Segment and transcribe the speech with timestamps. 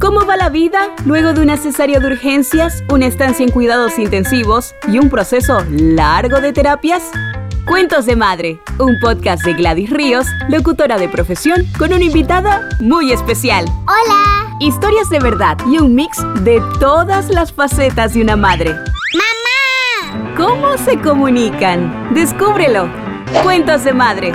[0.00, 4.74] ¿Cómo va la vida luego de una cesárea de urgencias, una estancia en cuidados intensivos
[4.88, 7.02] y un proceso largo de terapias?
[7.66, 13.12] Cuentos de Madre, un podcast de Gladys Ríos, locutora de profesión, con una invitada muy
[13.12, 13.66] especial.
[13.82, 14.56] Hola.
[14.58, 18.70] Historias de verdad y un mix de todas las facetas de una madre.
[18.72, 20.34] ¡Mamá!
[20.34, 22.14] ¿Cómo se comunican?
[22.14, 22.88] Descúbrelo.
[23.42, 24.32] Cuentos de Madre.